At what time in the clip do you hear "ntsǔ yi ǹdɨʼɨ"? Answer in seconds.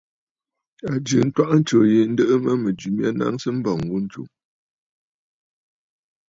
1.61-2.33